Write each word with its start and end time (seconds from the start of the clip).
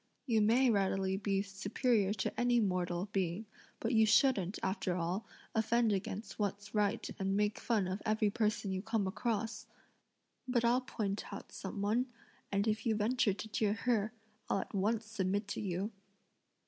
You 0.25 0.41
may 0.41 0.71
readily 0.71 1.15
be 1.15 1.43
superior 1.43 2.11
to 2.11 2.39
any 2.39 2.59
mortal 2.59 3.09
being, 3.13 3.45
but 3.79 3.93
you 3.93 4.07
shouldn't, 4.07 4.57
after 4.63 4.95
all, 4.95 5.27
offend 5.53 5.93
against 5.93 6.39
what's 6.39 6.73
right 6.73 7.07
and 7.19 7.37
make 7.37 7.59
fun 7.59 7.87
of 7.87 8.01
every 8.03 8.31
person 8.31 8.71
you 8.71 8.81
come 8.81 9.05
across! 9.05 9.67
But 10.47 10.65
I'll 10.65 10.81
point 10.81 11.31
out 11.31 11.51
some 11.51 11.83
one, 11.83 12.07
and 12.51 12.67
if 12.67 12.83
you 12.87 12.95
venture 12.95 13.33
to 13.35 13.47
jeer 13.49 13.73
her, 13.73 14.11
I'll 14.49 14.61
at 14.61 14.73
once 14.73 15.05
submit 15.05 15.47
to 15.49 15.61
you." 15.61 15.91